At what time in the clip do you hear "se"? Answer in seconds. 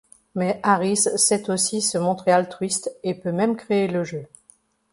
1.79-1.99